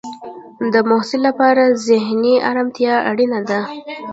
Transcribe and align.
د 0.73 0.75
محصل 0.89 1.21
لپاره 1.27 1.63
ذهنی 1.87 2.35
ارامتیا 2.49 2.95
اړینه 3.09 3.39
ده. 3.49 3.59